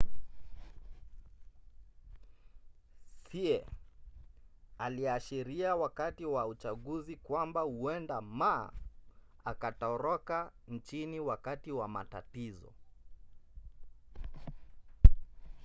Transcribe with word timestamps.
hsieh 3.25 3.65
aliashiria 4.77 5.75
wakati 5.75 6.25
wa 6.25 6.47
uchaguzi 6.47 7.15
kwamba 7.15 7.61
huenda 7.61 8.21
ma 8.21 8.71
akatoroka 9.45 10.51
nchini 10.67 11.19
wakati 11.19 11.71
wa 11.71 11.87
matatizo 11.87 12.73